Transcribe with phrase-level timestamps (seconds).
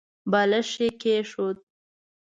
[0.31, 1.57] بالښت يې کېښود.